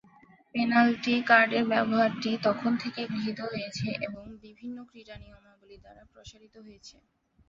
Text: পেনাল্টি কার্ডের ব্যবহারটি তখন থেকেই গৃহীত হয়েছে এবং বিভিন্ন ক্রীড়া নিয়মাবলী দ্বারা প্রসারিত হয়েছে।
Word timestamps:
পেনাল্টি 0.55 1.15
কার্ডের 1.29 1.65
ব্যবহারটি 1.71 2.31
তখন 2.43 2.71
থেকেই 2.81 3.07
গৃহীত 3.11 3.39
হয়েছে 3.51 3.87
এবং 4.07 4.23
বিভিন্ন 4.43 4.77
ক্রীড়া 4.89 5.15
নিয়মাবলী 5.17 5.77
দ্বারা 5.83 6.03
প্রসারিত 6.11 6.55
হয়েছে। 6.65 6.95